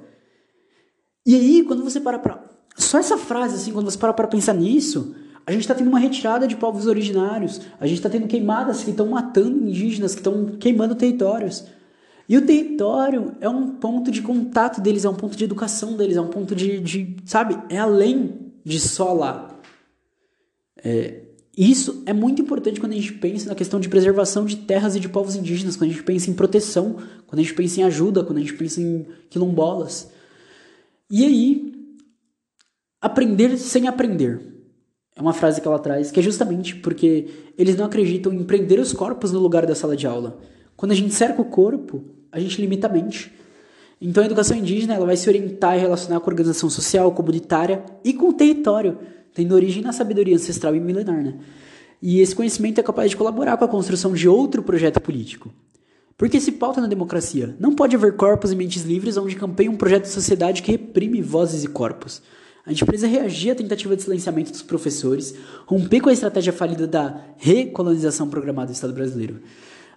[1.25, 2.43] E aí, quando você para para
[2.77, 5.99] só essa frase, assim, quando você para para pensar nisso, a gente está tendo uma
[5.99, 10.45] retirada de povos originários, a gente está tendo queimadas que estão matando indígenas, que estão
[10.59, 11.65] queimando territórios.
[12.29, 16.15] E o território é um ponto de contato deles, é um ponto de educação deles,
[16.15, 19.59] é um ponto de, de sabe, é além de só lá.
[20.83, 21.23] É,
[21.57, 24.99] isso é muito importante quando a gente pensa na questão de preservação de terras e
[24.99, 28.23] de povos indígenas, quando a gente pensa em proteção, quando a gente pensa em ajuda,
[28.23, 30.11] quando a gente pensa em quilombolas.
[31.09, 31.73] E aí,
[33.01, 34.39] aprender sem aprender.
[35.15, 38.79] É uma frase que ela traz, que é justamente porque eles não acreditam em prender
[38.79, 40.39] os corpos no lugar da sala de aula.
[40.77, 43.31] Quando a gente cerca o corpo, a gente limita a mente.
[44.01, 47.83] Então a educação indígena ela vai se orientar e relacionar com a organização social, comunitária
[48.03, 48.97] e com o território
[49.33, 51.23] tendo origem na sabedoria ancestral e milenar.
[51.23, 51.35] Né?
[52.01, 55.49] E esse conhecimento é capaz de colaborar com a construção de outro projeto político.
[56.17, 57.55] Porque se pauta na democracia.
[57.59, 61.21] Não pode haver corpos e mentes livres onde campeia um projeto de sociedade que reprime
[61.21, 62.21] vozes e corpos.
[62.65, 65.33] A gente precisa reagir à tentativa de silenciamento dos professores,
[65.65, 69.39] romper com a estratégia falida da recolonização programada do Estado brasileiro.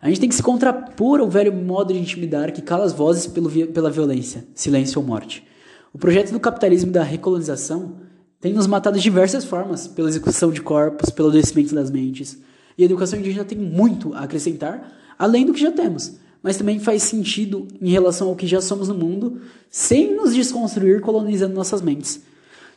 [0.03, 3.29] A gente tem que se contrapor ao velho modo de intimidar que cala as vozes
[3.29, 5.47] pelo, pela violência, silêncio ou morte.
[5.95, 7.99] O projeto do capitalismo e da recolonização
[8.41, 12.37] tem nos matado de diversas formas, pela execução de corpos, pelo adoecimento das mentes.
[12.77, 16.81] E a educação indígena tem muito a acrescentar, além do que já temos, mas também
[16.81, 21.81] faz sentido em relação ao que já somos no mundo, sem nos desconstruir colonizando nossas
[21.81, 22.23] mentes.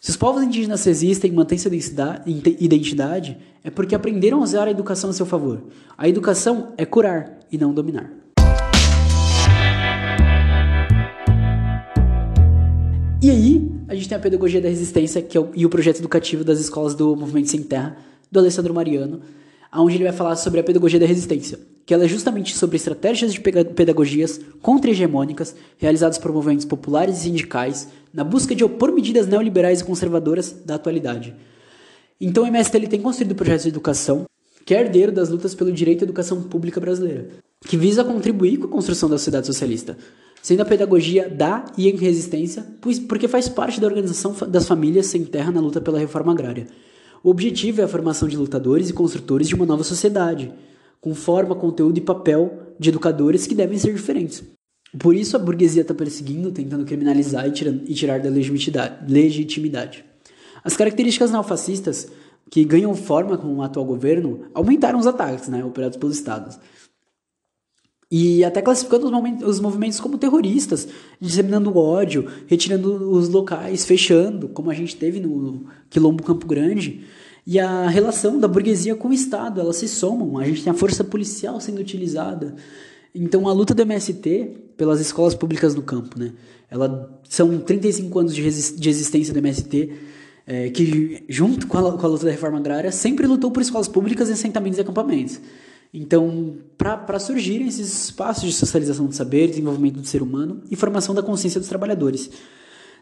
[0.06, 1.72] Se os povos indígenas existem e mantêm sua
[2.60, 5.64] identidade, é porque aprenderam a usar a educação a seu favor.
[5.98, 8.14] A educação é curar e não dominar.
[13.20, 15.98] E aí, a gente tem a pedagogia da resistência que é o, e o projeto
[15.98, 17.98] educativo das escolas do Movimento Sem Terra,
[18.32, 19.22] do Alessandro Mariano,
[19.74, 23.34] onde ele vai falar sobre a pedagogia da resistência, que ela é justamente sobre estratégias
[23.34, 29.82] de pedagogias contra-hegemônicas realizadas por movimentos populares e sindicais na busca de opor medidas neoliberais
[29.82, 31.36] e conservadoras da atualidade.
[32.20, 34.26] Então o MST tem construído projetos de educação
[34.66, 37.28] que é herdeiro das lutas pelo direito à educação pública brasileira,
[37.68, 39.96] que visa contribuir com a construção da sociedade socialista,
[40.42, 42.66] sendo a pedagogia da e em resistência,
[43.08, 46.68] porque faz parte da organização das famílias sem terra na luta pela reforma agrária.
[47.22, 50.52] O objetivo é a formação de lutadores e construtores de uma nova sociedade,
[51.02, 54.55] com forma, conteúdo e papel de educadores que devem ser diferentes.
[55.00, 57.52] Por isso a burguesia está perseguindo, tentando criminalizar e,
[57.92, 60.06] e tirar da legitimidade.
[60.64, 62.08] As características neofascistas
[62.50, 66.58] que ganham forma com o atual governo aumentaram os ataques né, operados pelos estados.
[68.10, 69.08] E até classificando
[69.46, 70.88] os movimentos como terroristas,
[71.20, 77.04] disseminando ódio, retirando os locais, fechando, como a gente teve no Quilombo Campo Grande.
[77.48, 80.38] E a relação da burguesia com o Estado, elas se somam.
[80.38, 82.56] A gente tem a força policial sendo utilizada.
[83.16, 86.34] Então a luta do MST pelas escolas públicas no campo, né?
[86.70, 89.94] Ela, são 35 anos de, de existência do MST,
[90.46, 93.88] é, que junto com a, com a luta da reforma agrária sempre lutou por escolas
[93.88, 95.40] públicas, assentamentos e acampamentos.
[95.94, 101.16] Então, para surgirem esses espaços de socialização de saber, desenvolvimento do ser humano e formação
[101.16, 102.30] da consciência dos trabalhadores.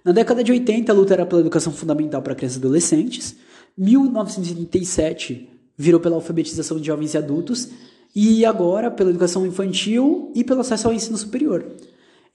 [0.06, 3.36] Na década de 80, a luta era pela educação fundamental para crianças e adolescentes.
[3.76, 7.69] 1937 virou pela alfabetização de jovens e adultos.
[8.15, 11.65] E agora pela educação infantil e pelo acesso ao ensino superior.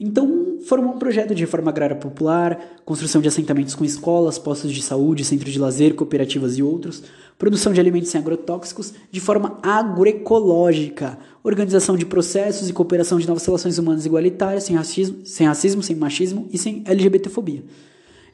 [0.00, 4.80] Então, formou um projeto de reforma agrária popular, construção de assentamentos com escolas, postos de
[4.80, 7.02] saúde, centros de lazer, cooperativas e outros,
[7.36, 13.44] produção de alimentos sem agrotóxicos de forma agroecológica, organização de processos e cooperação de novas
[13.44, 17.64] relações humanas igualitárias, sem racismo, sem, racismo, sem machismo e sem LGBTfobia.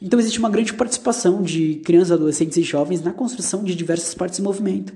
[0.02, 4.38] Então existe uma grande participação de crianças, adolescentes e jovens na construção de diversas partes
[4.38, 4.92] do movimento.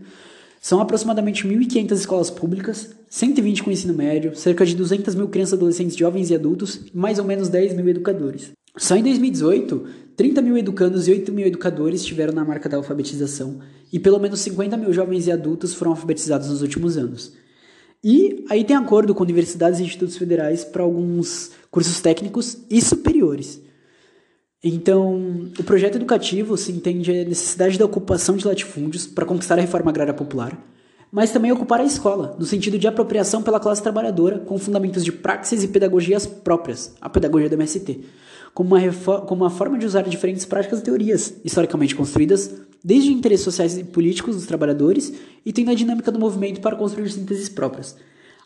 [0.61, 5.97] São aproximadamente 1.500 escolas públicas, 120 com ensino médio, cerca de 200 mil crianças, adolescentes,
[5.97, 8.51] jovens e adultos e mais ou menos 10 mil educadores.
[8.77, 9.85] Só em 2018,
[10.17, 13.61] 30 mil educandos e 8 mil educadores estiveram na marca da alfabetização
[13.93, 17.33] e pelo menos 50 mil jovens e adultos foram alfabetizados nos últimos anos.
[18.03, 23.61] E aí tem acordo com universidades e institutos federais para alguns cursos técnicos e superiores.
[24.63, 29.61] Então, o projeto educativo se entende a necessidade da ocupação de latifúndios para conquistar a
[29.61, 30.59] reforma agrária popular,
[31.13, 35.13] mas também ocupar a escola, no sentido de apropriação pela classe trabalhadora com fundamentos de
[35.13, 38.01] praxis e pedagogias próprias, a pedagogia do MST,
[38.53, 43.45] como uma, como uma forma de usar diferentes práticas e teorias, historicamente construídas, desde interesses
[43.45, 45.13] sociais e políticos dos trabalhadores
[45.47, 47.97] e tendo a dinâmica do movimento para construir sínteses próprias.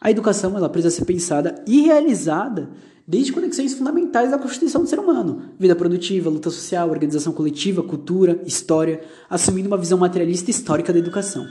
[0.03, 2.69] A educação ela precisa ser pensada e realizada
[3.07, 8.43] desde conexões fundamentais da constituição do ser humano: vida produtiva, luta social, organização coletiva, cultura,
[8.45, 11.47] história, assumindo uma visão materialista histórica da educação.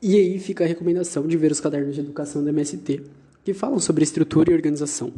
[0.00, 3.02] E aí fica a recomendação de ver os cadernos de educação da MST,
[3.44, 5.12] que falam sobre estrutura e organização.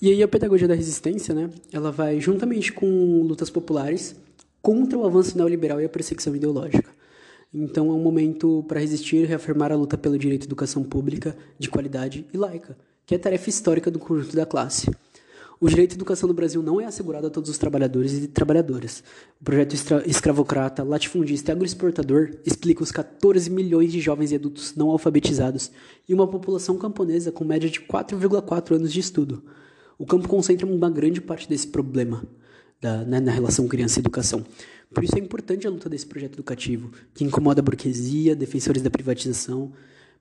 [0.00, 4.14] E aí a pedagogia da resistência, né, ela vai juntamente com lutas populares
[4.60, 6.90] contra o avanço neoliberal e a perseguição ideológica.
[7.54, 11.36] Então é um momento para resistir e reafirmar a luta pelo direito à educação pública
[11.58, 14.90] de qualidade e laica, que é tarefa histórica do conjunto da classe.
[15.60, 19.04] O direito à educação no Brasil não é assegurado a todos os trabalhadores e trabalhadoras.
[19.40, 24.90] O projeto escravocrata, latifundista e agroexportador explica os 14 milhões de jovens e adultos não
[24.90, 25.70] alfabetizados
[26.08, 29.44] e uma população camponesa com média de 4,4 anos de estudo.
[29.96, 32.24] O campo concentra uma grande parte desse problema
[32.80, 34.44] da, né, na relação criança e educação.
[34.92, 38.90] Por isso é importante a luta desse projeto educativo, que incomoda a burguesia, defensores da
[38.90, 39.72] privatização,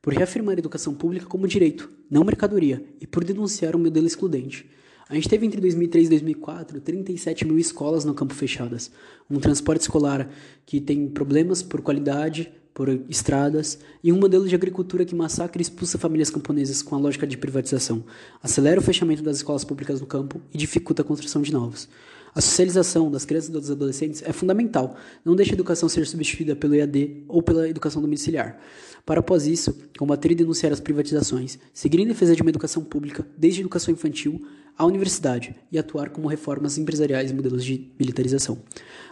[0.02, 4.70] por reafirmar a educação pública como direito, não mercadoria, e por denunciar um modelo excludente.
[5.08, 8.90] A gente teve entre 2003 e 2004 37 mil escolas no campo fechadas.
[9.30, 10.30] Um transporte escolar
[10.66, 15.64] que tem problemas por qualidade, por estradas, e um modelo de agricultura que massacra e
[15.64, 18.06] expulsa famílias camponesas com a lógica de privatização,
[18.42, 21.90] acelera o fechamento das escolas públicas no campo e dificulta a construção de novos.
[22.34, 24.96] A socialização das crianças e dos adolescentes é fundamental.
[25.24, 28.58] Não deixe a educação ser substituída pelo EAD ou pela educação domiciliar.
[29.06, 33.28] Para após isso, combater e denunciar as privatizações, seguir em defesa de uma educação pública,
[33.38, 34.42] desde a educação infantil
[34.78, 38.60] à universidade, e atuar como reformas empresariais e modelos de militarização.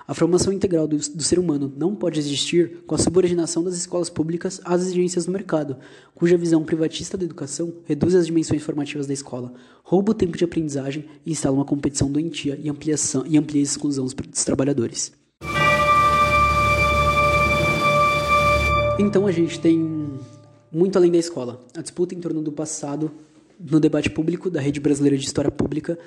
[0.08, 4.10] A formação integral do, do, ser humano não pode existir com a subordinação das escolas
[4.10, 5.78] públicas às exigências do mercado,
[6.16, 10.44] cuja visão privatista da educação reduz as dimensões formativas da escola, rouba o tempo de
[10.44, 15.12] aprendizagem e instala uma competição doentia e, ampliação, e amplia a exclusão dos trabalhadores.
[18.98, 19.80] Então a gente tem
[20.72, 23.12] muito além da escola, a disputa em torno do passado
[23.60, 26.00] no debate público da Rede Brasileira de História Pública,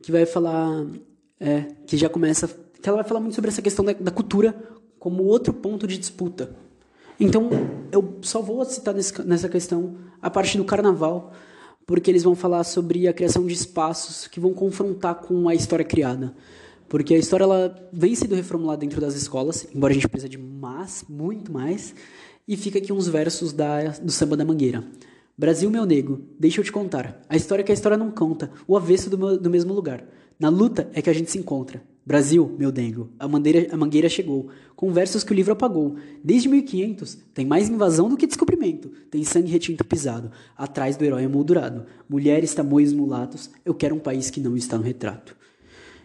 [0.00, 0.86] que vai falar,
[1.38, 2.48] é, que já começa
[2.80, 4.54] que ela vai falar muito sobre essa questão da, da cultura
[4.98, 6.54] como outro ponto de disputa.
[7.18, 7.50] Então,
[7.92, 11.32] eu só vou citar nesse, nessa questão a parte do carnaval,
[11.86, 15.84] porque eles vão falar sobre a criação de espaços que vão confrontar com a história
[15.84, 16.34] criada.
[16.88, 20.38] Porque a história ela vem sendo reformulada dentro das escolas, embora a gente precise de
[20.38, 21.94] mais, muito mais.
[22.48, 24.82] E fica aqui uns versos da, do samba da mangueira.
[25.40, 27.18] Brasil, meu nego, deixa eu te contar.
[27.26, 30.04] A história que a história não conta, o avesso do, meu, do mesmo lugar.
[30.38, 31.82] Na luta é que a gente se encontra.
[32.04, 35.96] Brasil, meu dengo, a, mangueira, a mangueira chegou, com versos que o livro apagou.
[36.22, 38.90] Desde 1500, tem mais invasão do que descobrimento.
[39.10, 41.86] Tem sangue retinto pisado, atrás do herói emoldurado.
[42.06, 45.34] Mulheres, tamoios, mulatos, eu quero um país que não está no retrato.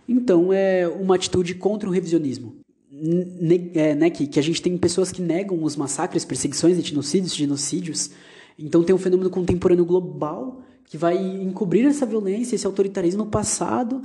[0.08, 2.56] Então, é uma atitude contra o revisionismo.
[2.90, 7.36] Ne é, né, que, que a gente tem pessoas que negam os massacres, perseguições, etnocídios,
[7.36, 8.12] genocídios.
[8.58, 14.02] Então, tem um fenômeno contemporâneo global que vai encobrir essa violência, esse autoritarismo no passado,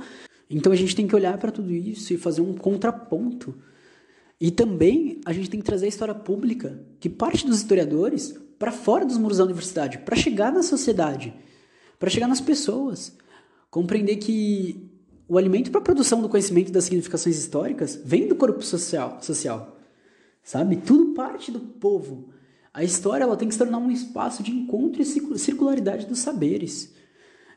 [0.49, 3.55] então a gente tem que olhar para tudo isso e fazer um contraponto.
[4.39, 8.71] E também a gente tem que trazer a história pública, que parte dos historiadores, para
[8.71, 11.33] fora dos muros da universidade, para chegar na sociedade,
[11.97, 13.15] para chegar nas pessoas.
[13.69, 14.89] Compreender que
[15.27, 19.79] o alimento para a produção do conhecimento das significações históricas vem do corpo social, social.
[20.43, 20.75] Sabe?
[20.75, 22.30] Tudo parte do povo.
[22.73, 26.93] A história ela tem que se tornar um espaço de encontro e circularidade dos saberes.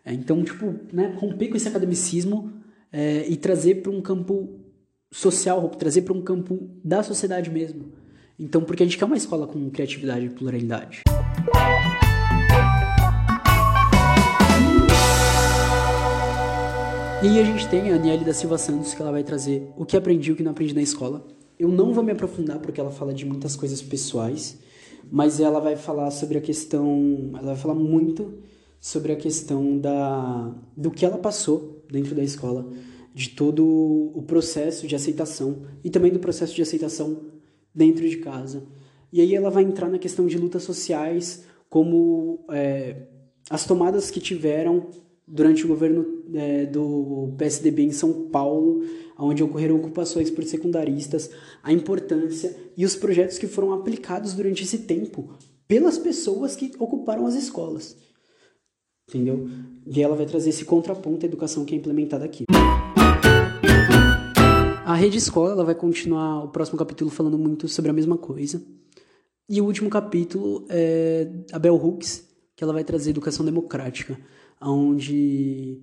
[0.04, 2.52] É, então, tipo, né, romper com esse academicismo
[2.92, 4.58] é, e trazer para um campo
[5.12, 7.92] social, trazer para um campo da sociedade mesmo.
[8.36, 11.02] Então, porque a gente quer uma escola com criatividade e pluralidade.
[17.22, 19.96] E a gente tem a Aniele da Silva Santos, que ela vai trazer o que
[19.96, 21.24] aprendi e o que não aprendi na escola.
[21.56, 24.58] Eu não vou me aprofundar porque ela fala de muitas coisas pessoais,
[25.14, 28.34] mas ela vai falar sobre a questão, ela vai falar muito
[28.80, 32.68] sobre a questão da do que ela passou dentro da escola,
[33.14, 33.64] de todo
[34.12, 37.26] o processo de aceitação e também do processo de aceitação
[37.72, 38.64] dentro de casa.
[39.12, 43.06] E aí ela vai entrar na questão de lutas sociais, como é,
[43.48, 44.88] as tomadas que tiveram
[45.26, 48.82] durante o governo é, do PSDB em São Paulo,
[49.18, 51.30] onde ocorreram ocupações por secundaristas,
[51.62, 55.30] a importância e os projetos que foram aplicados durante esse tempo
[55.66, 57.96] pelas pessoas que ocuparam as escolas
[59.08, 59.48] entendeu?
[59.86, 62.44] E ela vai trazer esse contraponto à educação que é implementada aqui.
[64.84, 68.62] A rede escola ela vai continuar o próximo capítulo falando muito sobre a mesma coisa.
[69.48, 74.18] E o último capítulo é a Bell Hooks, que ela vai trazer educação democrática,
[74.70, 75.82] onde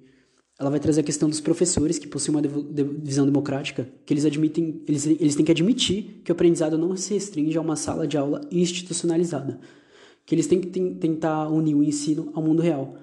[0.61, 2.41] ela vai trazer a questão dos professores que possuem uma
[3.01, 7.15] visão democrática, que eles admitem, eles, eles têm que admitir que o aprendizado não se
[7.15, 9.59] restringe a uma sala de aula institucionalizada,
[10.23, 12.95] que eles têm que tentar unir o ensino ao mundo real.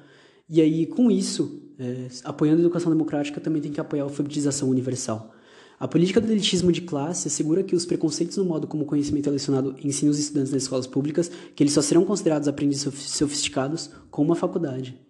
[0.49, 4.71] E aí, com isso, é, apoiando a educação democrática, também tem que apoiar a alfabetização
[4.71, 5.35] universal.
[5.81, 9.29] A política do elitismo de classe assegura que os preconceitos no modo como o conhecimento
[9.29, 13.91] é lecionado ensina os estudantes nas escolas públicas que eles só serão considerados aprendizes sofisticados
[14.11, 15.08] com uma faculdade.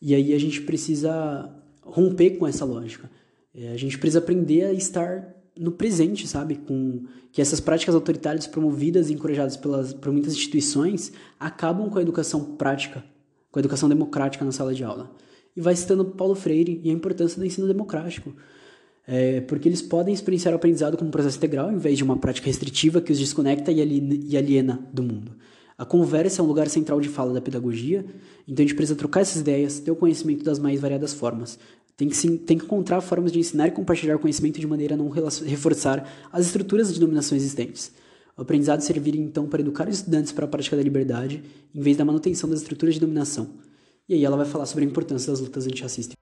[0.00, 1.50] E aí a gente precisa
[1.82, 3.10] romper com essa lógica.
[3.54, 6.56] É, a gente precisa aprender a estar no presente, sabe?
[6.56, 12.02] Com que essas práticas autoritárias promovidas e encorajadas pelas, por muitas instituições acabam com a
[12.02, 13.04] educação prática,
[13.50, 15.10] com a educação democrática na sala de aula.
[15.56, 18.34] E vai citando Paulo Freire e a importância do ensino democrático.
[19.10, 22.18] É, porque eles podem experienciar o aprendizado como um processo integral, em vez de uma
[22.18, 25.32] prática restritiva que os desconecta e aliena do mundo.
[25.78, 28.04] A conversa é um lugar central de fala da pedagogia,
[28.48, 31.56] então a gente precisa trocar essas ideias, ter o conhecimento das mais variadas formas.
[31.96, 34.96] Tem que, sim, tem que encontrar formas de ensinar e compartilhar conhecimento de maneira a
[34.96, 37.92] não reforçar as estruturas de dominação existentes.
[38.36, 41.96] O aprendizado serviria então para educar os estudantes para a prática da liberdade, em vez
[41.96, 43.48] da manutenção das estruturas de dominação.
[44.08, 46.17] E aí ela vai falar sobre a importância das lutas antirracistas.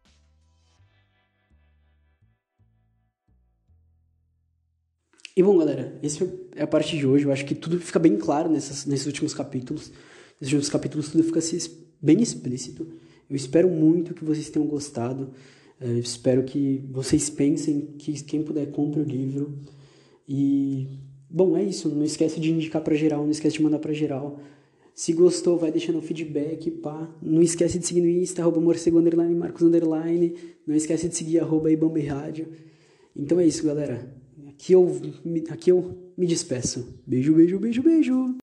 [5.39, 7.26] E bom, galera, essa é a parte de hoje.
[7.26, 9.93] Eu acho que tudo fica bem claro nessas, nesses últimos capítulos.
[10.41, 11.41] Nesses últimos capítulos tudo fica
[12.01, 12.87] bem explícito.
[13.28, 15.32] Eu espero muito que vocês tenham gostado.
[15.78, 19.59] Eu é, espero que vocês pensem que quem puder compre o livro.
[20.26, 21.91] E bom, é isso.
[21.91, 24.41] Não esquece de indicar para geral, não esquece de mandar para geral.
[24.95, 27.14] Se gostou, vai deixando feedback, pá.
[27.20, 30.34] Não esquece de seguir no Insta, arroba morcego, underline, marcos, underline.
[30.66, 31.68] Não esquece de seguir, arroba.
[33.14, 34.24] Então é isso, galera.
[34.57, 34.90] Aqui eu,
[35.50, 36.98] aqui eu me despeço.
[37.07, 38.36] Beijo, beijo, beijo, beijo.